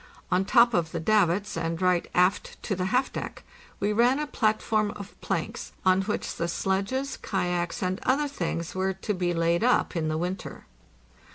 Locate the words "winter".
10.17-10.65